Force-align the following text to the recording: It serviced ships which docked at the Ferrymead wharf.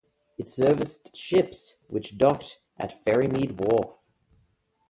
It 0.39 0.49
serviced 0.49 1.15
ships 1.15 1.77
which 1.87 2.17
docked 2.17 2.57
at 2.75 3.05
the 3.05 3.11
Ferrymead 3.11 3.55
wharf. 3.63 3.99